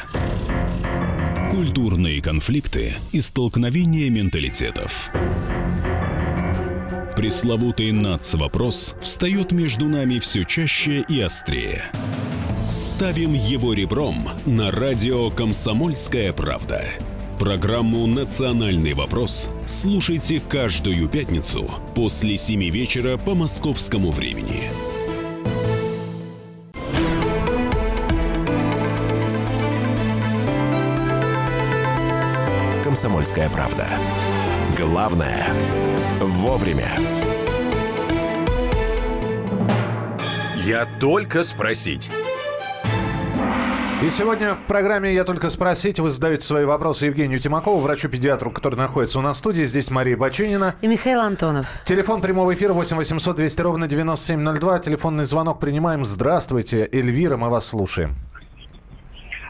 [1.50, 5.10] Культурные конфликты и столкновения менталитетов.
[7.16, 11.86] Пресловутый НАЦ-вопрос встает между нами все чаще и острее.
[12.70, 16.84] Ставим его ребром на радио «Комсомольская правда».
[17.42, 24.70] Программу «Национальный вопрос» слушайте каждую пятницу после 7 вечера по московскому времени.
[32.84, 33.88] «Комсомольская правда».
[34.78, 35.48] Главное–
[36.20, 36.92] вовремя.
[40.64, 42.08] Я только спросить.
[44.02, 48.74] И сегодня в программе «Я только спросить» вы задаете свои вопросы Евгению Тимакову, врачу-педиатру, который
[48.74, 49.62] находится у нас в студии.
[49.62, 50.74] Здесь Мария Бачинина.
[50.82, 51.68] И Михаил Антонов.
[51.84, 54.80] Телефон прямого эфира 8 800 200 ровно 9702.
[54.80, 56.04] Телефонный звонок принимаем.
[56.04, 58.16] Здравствуйте, Эльвира, мы вас слушаем.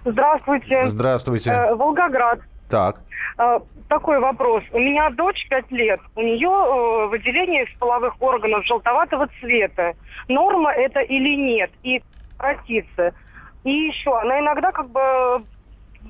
[0.05, 0.87] Здравствуйте.
[0.87, 1.51] Здравствуйте.
[1.51, 2.41] Э, Волгоград.
[2.69, 3.01] Так.
[3.39, 4.65] Э, Такой вопрос.
[4.73, 6.01] У меня дочь 5 лет.
[6.15, 9.95] У нее э, выделение из половых органов желтоватого цвета.
[10.29, 11.71] Норма это или нет?
[11.83, 12.03] И
[12.43, 13.15] прекратится.
[13.65, 15.45] И еще, она иногда как бы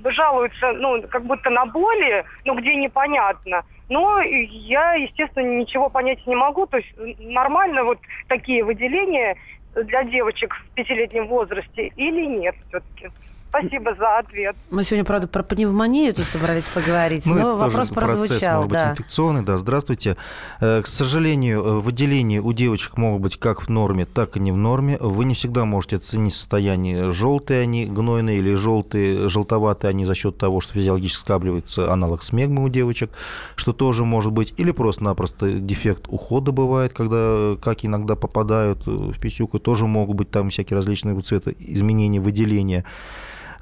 [0.04, 3.62] жалуется, ну, как будто на боли, ну, где непонятно.
[3.88, 6.66] Но я, естественно, ничего понять не могу.
[6.66, 9.36] То есть нормально вот такие выделения
[9.74, 13.10] для девочек в пятилетнем возрасте или нет все-таки?
[13.52, 14.56] Спасибо за ответ.
[14.70, 18.62] Мы сегодня, правда, про пневмонию тут собрались поговорить, Ну, но вопрос процесс, прозвучал.
[18.62, 20.16] может быть, инфекционный, да, здравствуйте.
[20.62, 24.52] Э, К сожалению, э, выделения у девочек могут быть как в норме, так и не
[24.52, 24.96] в норме.
[25.00, 30.38] Вы не всегда можете оценить состояние, желтые они гнойные или желтые, желтоватые они за счет
[30.38, 33.10] того, что физиологически скапливается аналог смегмы у девочек,
[33.54, 39.20] что тоже может быть, или просто-напросто дефект ухода бывает, когда, как иногда попадают э, в
[39.20, 42.86] писюку, тоже могут быть там всякие различные цвета изменения, выделения.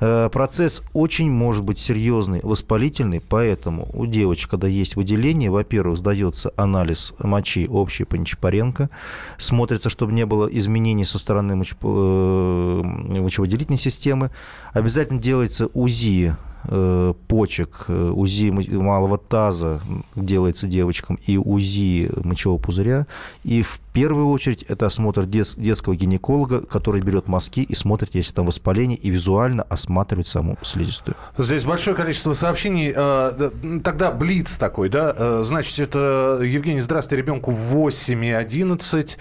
[0.01, 6.53] Э, Процесс очень может быть серьезный, воспалительный, поэтому у девочек, когда есть выделение, во-первых, сдается
[6.57, 8.17] анализ мочи общий по
[9.39, 14.31] смотрится, чтобы не было изменений со стороны э, мочевыделительной системы,
[14.73, 16.35] обязательно делается УЗИ
[17.29, 19.81] почек, э, УЗИ малого таза
[20.15, 23.07] делается девочкам и УЗИ мочевого пузыря.
[23.43, 28.35] И в первую очередь это осмотр дет- детского гинеколога, который берет мазки и смотрит, если
[28.35, 31.17] там воспаление, и визуально осматривает саму слизистую.
[31.39, 32.91] Здесь большое количество сообщений.
[32.95, 33.51] Э, да,
[33.83, 35.15] Тогда Блиц такой, да?
[35.17, 39.19] Э, Значит, это, Евгений, здравствуйте, ребенку 8 и 11.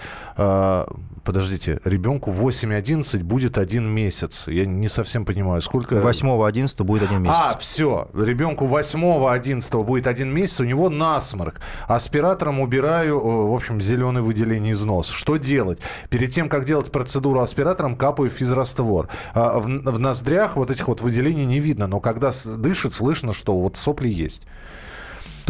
[1.30, 4.48] Подождите, ребенку 8-11 будет один месяц.
[4.48, 5.94] Я не совсем понимаю, сколько...
[5.94, 7.52] 8-11 будет один месяц.
[7.52, 8.08] А, все.
[8.14, 11.60] Ребенку 8-11 будет один месяц, у него насморк.
[11.86, 15.12] Аспиратором убираю, э, в общем, зеленое выделение из носа.
[15.12, 15.78] Что делать?
[16.08, 19.08] Перед тем, как делать процедуру аспиратором, капаю физраствор.
[19.32, 23.56] А в, в ноздрях вот этих вот выделений не видно, но когда дышит, слышно, что
[23.56, 24.48] вот сопли есть.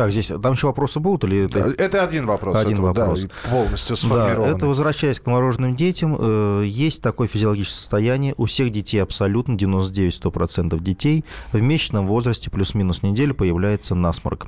[0.00, 1.24] Так, здесь там еще вопросы будут?
[1.24, 1.74] Или это...
[1.76, 2.56] Это один вопрос.
[2.56, 3.24] Один это, да, вопрос.
[3.24, 4.56] и полностью Да, сформированный.
[4.56, 10.80] это возвращаясь к новорожденным детям, э, есть такое физиологическое состояние у всех детей абсолютно, 99-100%
[10.80, 14.46] детей, в месячном возрасте плюс-минус неделю появляется насморк.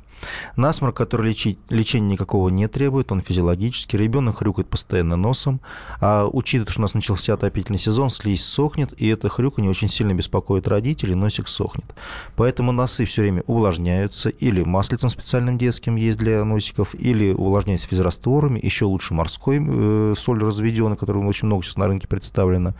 [0.55, 5.61] Насморк, который лечить, лечения никакого не требует, он физиологический, ребенок хрюкает постоянно носом,
[6.01, 10.15] а учитывая, что у нас начался отопительный сезон, слизь сохнет, и это хрюканье очень сильно
[10.15, 11.93] беспокоит родителей, носик сохнет.
[12.35, 15.11] Поэтому носы все время увлажняются или маслицем
[15.43, 21.23] специальным детским есть для носиков, или увлажняются физрастворами, еще лучше морской э, соль разведенной, которая
[21.25, 22.75] очень много сейчас на рынке представлена.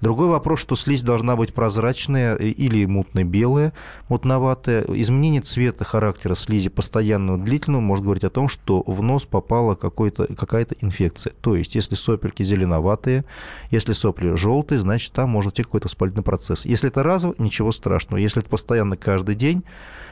[0.00, 3.72] Другой вопрос, что слизь должна быть прозрачная э, или мутно-белая,
[4.08, 4.84] мутноватая.
[4.88, 10.76] Изменение цвета характера слизи постоянного длительного может говорить о том, что в нос попала какая-то
[10.80, 11.32] инфекция.
[11.40, 13.24] То есть, если сопельки зеленоватые,
[13.72, 16.64] если сопли желтые, значит, там может идти какой-то воспалительный процесс.
[16.64, 18.20] Если это разово, ничего страшного.
[18.20, 19.64] Если это постоянно каждый день,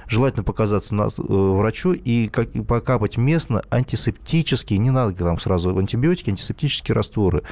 [0.09, 5.77] желательно показаться на, э, врачу и как, и покапать местно антисептические, не надо там сразу
[5.77, 7.43] антибиотики, антисептические растворы.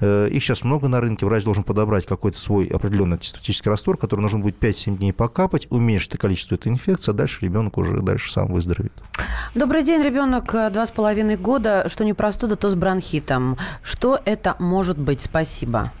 [0.00, 4.20] Э, их сейчас много на рынке, врач должен подобрать какой-то свой определенный антисептический раствор, который
[4.20, 8.52] нужно будет 5-7 дней покапать, уменьшить количество этой инфекции, а дальше ребенок уже дальше сам
[8.52, 8.92] выздоровеет.
[9.54, 11.86] Добрый день, ребенок э, два с половиной года.
[11.88, 13.56] Что не простуда, то с бронхитом.
[13.82, 15.20] Что это может быть?
[15.20, 15.92] Спасибо.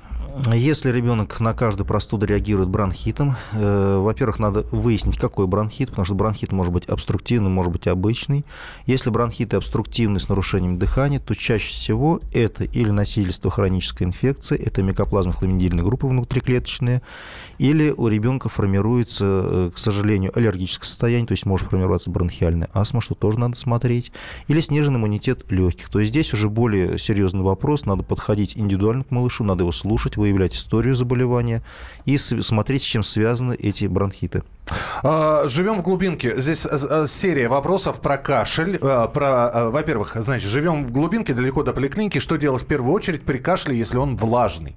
[0.52, 6.14] Если ребенок на каждую простуду реагирует бронхитом, э, во-первых, надо выяснить, какой бронхит, потому что
[6.14, 8.44] бронхит может быть обструктивный, может быть обычный.
[8.86, 14.82] Если бронхит обструктивный с нарушением дыхания, то чаще всего это или носительство хронической инфекции, это
[14.82, 17.02] микоплазма хламидильной группы внутриклеточные,
[17.58, 23.00] или у ребенка формируется, э, к сожалению, аллергическое состояние, то есть может формироваться бронхиальная астма,
[23.00, 24.12] что тоже надо смотреть,
[24.46, 25.88] или сниженный иммунитет легких.
[25.88, 30.16] То есть здесь уже более серьезный вопрос, надо подходить индивидуально к малышу, надо его слушать,
[30.28, 31.62] выявлять историю заболевания
[32.04, 34.42] и смотреть, с чем связаны эти бронхиты.
[35.02, 36.38] А, Живем в глубинке.
[36.40, 38.78] Здесь э, э, серия вопросов про кашель.
[38.82, 42.18] А, Про, э, во-первых, значит, живем в глубинке, далеко до поликлиники.
[42.18, 44.76] Что делать в первую очередь при кашле, если он влажный?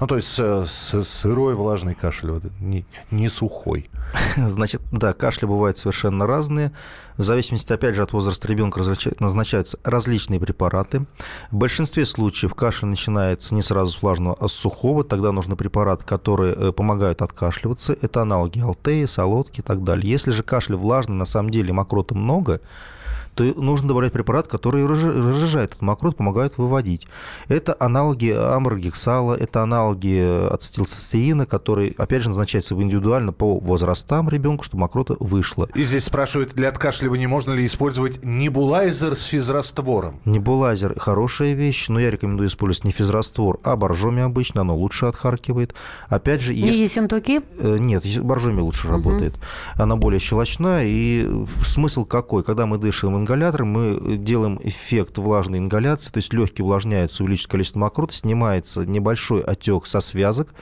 [0.00, 3.90] Ну, то есть э, с- сырой влажный кашель, вот, не, не сухой.
[4.36, 6.72] Значит, да, кашли бывают совершенно разные.
[7.18, 8.80] В зависимости, опять же, от возраста ребенка
[9.18, 11.04] назначаются различные препараты.
[11.50, 15.04] В большинстве случаев кашель начинается не сразу с влажного, а с сухого.
[15.04, 17.94] Тогда нужны препараты, которые э, помогают откашливаться.
[18.00, 20.10] Это аналоги алтеи, солодки и так далее.
[20.10, 22.62] Если же кашель влажный, на самом деле мокроты много,
[23.40, 27.06] то нужно добавлять препарат, который разжи- разжижает этот мокрот, помогает выводить.
[27.48, 30.18] Это аналоги амброгексала, это аналоги
[30.52, 35.68] ацетилцистеина, которые, опять же, назначаются индивидуально по возрастам ребенка, чтобы мокрота вышла.
[35.74, 40.20] И здесь спрашивают, для откашливания можно ли использовать небулайзер с физраствором?
[40.26, 45.74] Небулайзер– хорошая вещь, но я рекомендую использовать не физраствор, а боржоми обычно, оно лучше отхаркивает.
[46.08, 46.82] Опять же, Не если...
[46.82, 47.40] ессентуки?
[47.58, 49.34] Э, Нет, боржоми лучше работает.
[49.76, 50.84] Она более щелочная.
[50.84, 51.26] И
[51.64, 52.42] смысл какой?
[52.42, 57.78] Когда мы дышим ингалятором, мы делаем эффект влажной ингаляции, то есть легкие увлажняются, увеличивается количество
[57.78, 60.52] мокроты, снимается небольшой отек со связок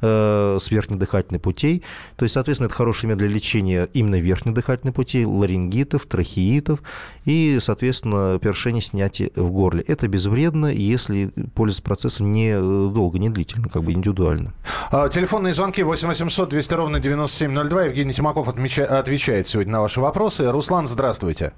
[0.00, 1.82] э, с верхних дыхательных путей.
[2.16, 6.80] То есть, соответственно, это хорошее место для лечения именно верхних дыхательных путей, ларингитов, трахеитов
[7.24, 9.82] и, соответственно, першение снятия в горле.
[9.86, 14.52] Это безвредно, если пользоваться процессом не э, долго, не длительно, как бы индивидуально.
[14.90, 17.82] А, Телефонные звонки 8 800 200 ровно 9702.
[17.84, 20.50] Евгений Тимаков отмеча- отвечает сегодня на ваши вопросы.
[20.50, 21.52] Руслан, здравствуйте.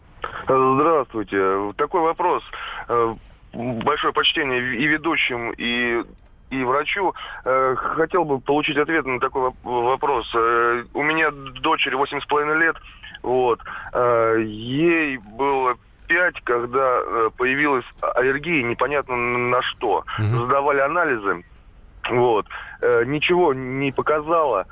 [0.46, 1.72] Здравствуйте.
[1.76, 2.42] Такой вопрос.
[2.88, 3.14] Э,
[3.54, 6.02] Большое почтение и ведущим, и
[6.52, 7.14] и врачу.
[7.44, 10.30] Э, Хотел бы получить ответ на такой воп- вопрос.
[10.34, 12.76] Э, У меня дочери 8,5 лет.
[13.22, 13.60] Вот.
[13.92, 15.74] Э, Ей было
[16.08, 17.00] 5, когда
[17.38, 20.04] появилась аллергия, непонятно на что.
[20.18, 21.44] Сдавали анализы.
[22.10, 22.46] Вот.
[23.06, 24.66] Ничего не показало.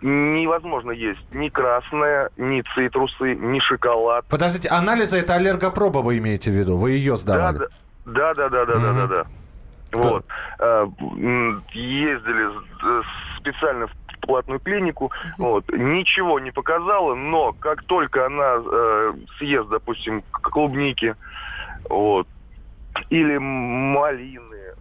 [0.00, 4.24] Невозможно есть ни красное, ни цитрусы, ни шоколад.
[4.28, 6.76] Подождите, анализы это аллергопроба вы имеете в виду?
[6.76, 7.58] Вы ее сдавали?
[8.06, 9.26] Да, да, да, да, да, да, да.
[9.92, 10.24] Вот.
[10.58, 10.86] Э,
[11.72, 13.02] Ездили э,
[13.38, 15.10] специально в платную клинику.
[15.38, 15.68] Вот.
[15.70, 21.14] Ничего не показало, но как только она э, съест, допустим, к- клубники,
[21.90, 22.26] вот,
[23.10, 24.74] или малины,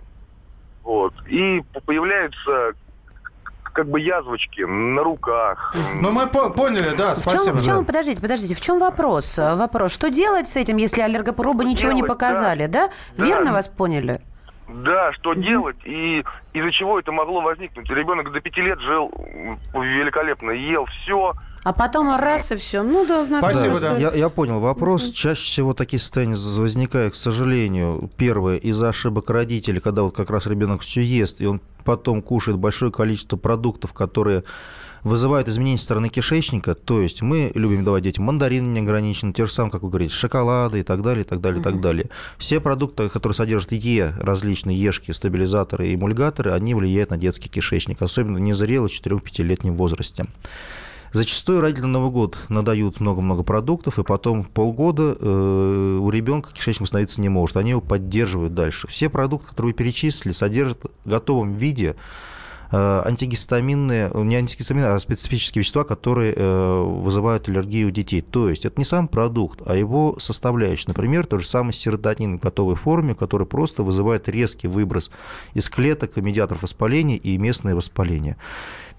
[0.83, 2.73] вот, и появляются
[3.73, 5.73] как бы язвочки на руках.
[6.01, 7.55] Ну, мы по- поняли, да, В чем, спасибо.
[7.55, 7.83] в чем- да.
[7.85, 9.37] подождите, подождите, в чем вопрос?
[9.37, 12.89] Вопрос, что делать с этим, если аллергопробы ничего не делать, показали, да?
[13.17, 13.25] Да.
[13.25, 14.21] Верно вас поняли?
[14.73, 17.89] Да, что делать и из-за чего это могло возникнуть.
[17.89, 19.11] Ребенок до пяти лет жил
[19.73, 21.33] великолепно, ел все.
[21.63, 22.81] А потом раз и все.
[22.81, 23.79] Ну да, знакомство.
[23.79, 25.11] Да, Я, я понял вопрос.
[25.11, 30.47] Чаще всего такие состояния возникают, к сожалению, первое, из-за ошибок родителей, когда вот как раз
[30.47, 34.43] ребенок все ест, и он потом кушает большое количество продуктов, которые
[35.03, 36.75] вызывают изменения стороны кишечника.
[36.75, 40.79] То есть мы любим давать детям мандарины неограниченно, те же самые, как вы говорите, шоколады
[40.79, 42.09] и так далее, и так далее, и так далее.
[42.37, 48.01] Все продукты, которые содержат Е, различные ешки, стабилизаторы и эмульгаторы, они влияют на детский кишечник,
[48.01, 50.25] особенно в незрелом 4-5-летнем возрасте.
[51.13, 56.81] Зачастую родители на Новый год надают много-много продуктов, и потом полгода э, у ребенка кишечник
[56.81, 57.57] восстановиться не может.
[57.57, 58.87] Они его поддерживают дальше.
[58.87, 61.97] Все продукты, которые вы перечислили, содержат в готовом виде
[62.71, 68.21] антигистаминные, не антигистаминные, а специфические вещества, которые э, вызывают аллергию у детей.
[68.21, 70.85] То есть это не сам продукт, а его составляющие.
[70.87, 75.11] Например, тот же самый серотонин в готовой форме, который просто вызывает резкий выброс
[75.53, 78.37] из клеток медиаторов воспаления и местное воспаление.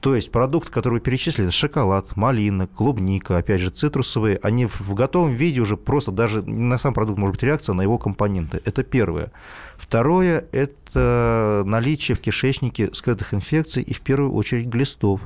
[0.02, 5.30] То есть продукты, которые вы перечислили, шоколад, малина, клубника, опять же, цитрусовые, они в готовом
[5.30, 8.60] виде уже просто даже на сам продукт может быть реакция на его компоненты.
[8.64, 9.30] Это первое.
[9.76, 15.20] Второе– это наличие в кишечнике скрытых инфекций и в первую очередь глистов.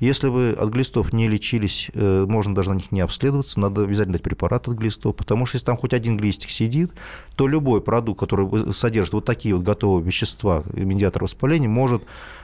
[0.00, 4.14] Если вы от глистов не лечились, э, можно даже на них не обследоваться, надо обязательно
[4.14, 6.92] дать препарат от глистов, потому что если там хоть один глистик сидит,
[7.36, 12.02] то любой продукт, который содержит вот такие вот готовые вещества, медиатор воспаления, может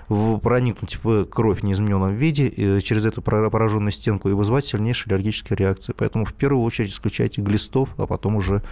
[0.09, 5.57] проникнуть в кровь в неизмененном виде э, через эту пораженную стенку и вызвать сильнейшие аллергические
[5.57, 5.95] реакции.
[5.97, 8.63] Поэтому в первую очередь исключайте глистов, а потом уже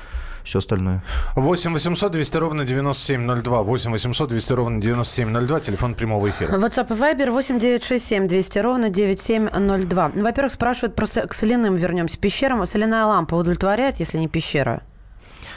[0.45, 1.03] все остальное.
[1.35, 3.63] 8 800 200 ровно 9702.
[3.63, 5.61] 8 800 200 ровно 9702.
[5.61, 6.53] Телефон прямого эфира.
[6.57, 10.13] WhatsApp и Viber 8 967 200 ровно 9702.
[10.15, 12.19] Ну, во-первых, спрашивают про к соляным вернемся.
[12.19, 14.83] Пещерам соляная лампа удовлетворяет, если не пещера?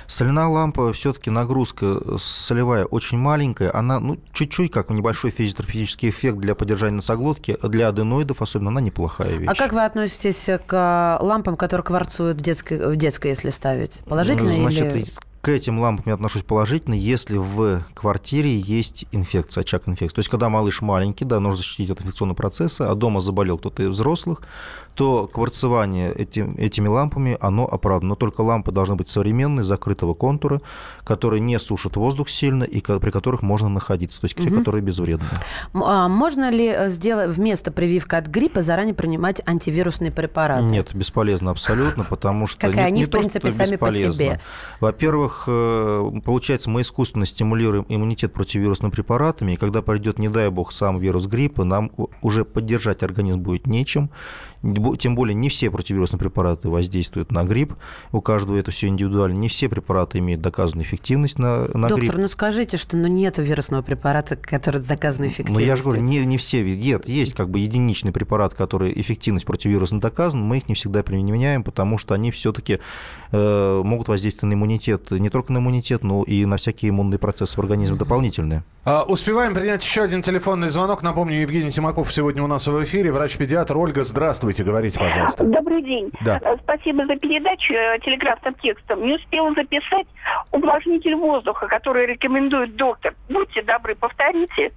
[0.09, 3.71] Соляная лампа, все-таки нагрузка солевая очень маленькая.
[3.73, 7.57] Она, ну, чуть-чуть, как небольшой физиотерапевтический эффект для поддержания носоглотки.
[7.61, 9.47] Для аденоидов особенно она неплохая вещь.
[9.47, 13.99] А как вы относитесь к лампам, которые кварцуют в детской, в детской если ставить?
[14.07, 15.05] Положительно Значит, или...
[15.49, 20.13] К этим лампам я отношусь положительно, если в квартире есть инфекция, очаг инфекции.
[20.13, 23.81] То есть, когда малыш маленький, да, нужно защитить от инфекционного процесса, а дома заболел кто-то
[23.81, 24.43] из взрослых,
[24.93, 28.09] то кварцевание этим, этими лампами, оно оправдано.
[28.09, 30.61] Но только лампы должны быть современные, закрытого контура,
[31.03, 34.21] которые не сушат воздух сильно и при которых можно находиться.
[34.21, 34.59] То есть, угу.
[34.59, 35.31] которые безвредные.
[35.73, 40.65] А можно ли сделать вместо прививки от гриппа заранее принимать антивирусные препараты?
[40.65, 42.67] Нет, бесполезно абсолютно, потому что...
[42.67, 44.39] Как не, они, в принципе, сами по себе.
[44.79, 50.49] Во-первых, во-первых, э, получается, мы искусственно стимулируем иммунитет противовирусными препаратами, и когда придет, не дай
[50.49, 54.09] бог, сам вирус гриппа, нам уже поддержать организм будет нечем,
[54.99, 57.75] тем более не все противовирусные препараты воздействуют на грипп,
[58.11, 61.99] у каждого это все индивидуально, не все препараты имеют доказанную эффективность на, на Доктор, грипп.
[62.07, 65.59] Доктор, ну скажите, что ну, нет вирусного препарата, который доказан эффективность.
[65.59, 69.45] Ну я же говорю, не, не все, нет, есть как бы единичный препарат, который эффективность
[69.45, 72.79] противовирусная доказана, мы их не всегда применяем, потому что они все-таки
[73.31, 77.55] э, могут воздействовать на иммунитет не только на иммунитет, но и на всякие иммунные процессы
[77.55, 78.63] в организме дополнительные.
[78.85, 81.03] А, успеваем принять еще один телефонный звонок.
[81.03, 83.77] Напомню, Евгений Тимаков сегодня у нас в эфире, врач-педиатр.
[83.77, 85.43] Ольга, здравствуйте, говорите, пожалуйста.
[85.43, 86.11] Добрый день.
[86.21, 86.39] Да.
[86.43, 89.05] Э, Спасибо за передачу э, телеграфным текстом.
[89.05, 90.07] Не успела записать
[90.51, 93.13] увлажнитель воздуха, который рекомендует доктор.
[93.29, 94.71] Будьте добры, повторите.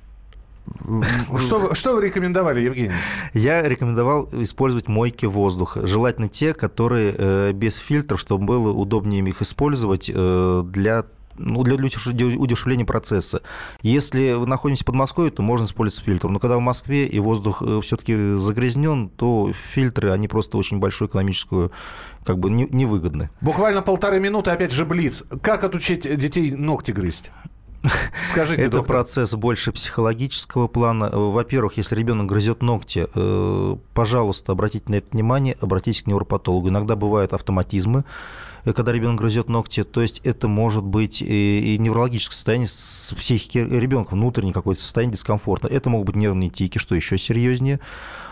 [1.39, 2.93] Что, вы- что вы рекомендовали, Евгений?
[3.35, 5.87] Я рекомендовал использовать мойки воздуха.
[5.87, 11.05] Желательно те, которые э, без фильтров, чтобы было удобнее их использовать э, для
[11.39, 13.41] ну, для удеш- удешевления процесса.
[13.81, 16.29] Если вы находитесь в Подмосковье, то можно использовать фильтр.
[16.29, 21.73] Но когда в Москве и воздух все-таки загрязнен, то фильтры, они просто очень большую экономическую,
[22.27, 23.31] как бы не- невыгодны.
[23.41, 25.25] Буквально полторы минуты, опять же, Блиц.
[25.43, 27.33] Как отучить детей ногти грызть?
[28.25, 28.97] Скажите, Это доктор.
[28.97, 31.11] процесс больше психологического плана.
[31.13, 36.69] Во-первых, если ребенок грызет ногти, э, пожалуйста, обратите на это внимание, обратитесь к невропатологу.
[36.69, 38.05] Иногда бывают автоматизмы,
[38.65, 39.83] э, когда ребенок грызет ногти.
[39.85, 45.67] То есть это может быть и, неврологическое состояние с психики ребенка, внутреннее какое-то состояние дискомфорта.
[45.69, 47.81] Это могут быть нервные тики, что еще серьезнее.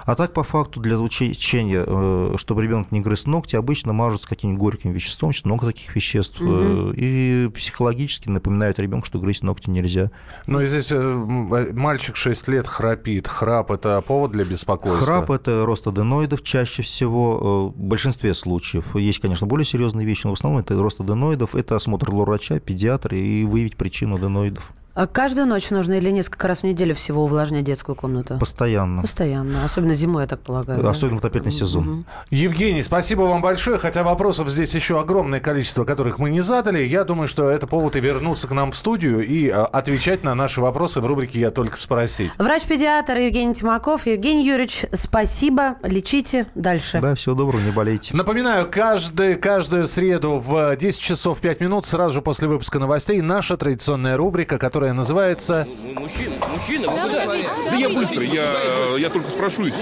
[0.07, 4.27] А так, по факту, для лечения, э, чтобы ребенок не грыз ногти, обычно мажут с
[4.27, 6.39] каким-нибудь горьким веществом, много таких веществ.
[6.41, 10.11] Э, И психологически напоминают ребенку, что грызть ногти нельзя.
[10.47, 13.27] Ну, и здесь э, э, мальчик 6 лет храпит.
[13.27, 15.05] Храп– это повод для беспокойства?
[15.05, 17.73] Храп– это рост аденоидов чаще всего.
[17.75, 18.97] э, В большинстве случаев.
[18.97, 21.55] Есть, конечно, более серьезные вещи, но в основном это рост аденоидов.
[21.55, 24.73] Это осмотр лор-врача, педиатра и выявить причину аденоидов.
[25.01, 28.37] А каждую ночь нужно или несколько раз в неделю всего увлажнять детскую комнату?
[28.39, 29.01] Постоянно.
[29.01, 29.65] Постоянно.
[29.65, 30.83] Особенно зимой, я так полагаю.
[30.83, 30.91] да?
[30.91, 32.05] Особенно в отопительный сезон.
[32.29, 33.79] Евгений, спасибо вам большое.
[33.79, 36.83] Хотя вопросов здесь еще огромное количество, которых мы не задали.
[36.83, 40.35] Я думаю, что это повод и вернуться к нам в студию и а, отвечать на
[40.35, 42.33] наши вопросы в рубрике «Я только спросить».
[42.37, 44.07] Врач-педиатр Евгений Тимаков.
[44.07, 45.77] Евгений Юрьевич, спасибо.
[45.83, 47.01] Лечите дальше.
[47.01, 48.15] Да, всего доброго, не болейте.
[48.15, 53.57] Напоминаю, каждый, каждую среду в 10 часов 5 минут, сразу же после выпуска новостей, наша
[53.57, 55.67] традиционная рубрика, которая называется...
[55.95, 57.27] Мужчина, мужчина, вы куда?
[57.71, 59.81] Да я быстро, я, я только спрошу и все.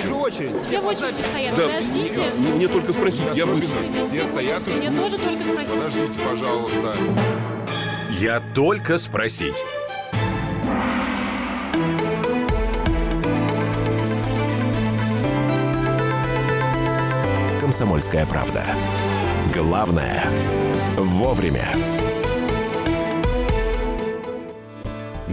[0.63, 2.23] Все в очереди стоят, Да, подождите.
[2.37, 3.79] ну, мне только спросить, я быстро.
[4.09, 4.67] Все стоят.
[4.67, 5.75] Мне тоже только спросить.
[5.75, 6.97] Подождите, пожалуйста.
[8.11, 9.65] Я только спросить.
[17.61, 18.65] «Комсомольская правда».
[19.55, 20.25] Главное–
[20.97, 21.69] вовремя.